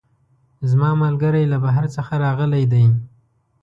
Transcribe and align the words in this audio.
زما 0.69 0.89
ملګرۍ 1.03 1.45
له 1.51 1.57
بهر 1.63 1.85
څخه 1.95 2.13
راغلی 2.25 2.63
ده 2.71 2.81